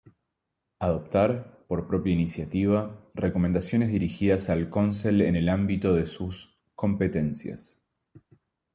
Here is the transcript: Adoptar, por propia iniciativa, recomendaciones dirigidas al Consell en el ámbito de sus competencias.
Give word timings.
Adoptar, 0.79 1.61
por 1.67 1.87
propia 1.87 2.11
iniciativa, 2.13 2.97
recomendaciones 3.13 3.91
dirigidas 3.91 4.49
al 4.49 4.71
Consell 4.71 5.21
en 5.21 5.35
el 5.35 5.47
ámbito 5.47 5.93
de 5.93 6.07
sus 6.07 6.57
competencias. 6.73 7.79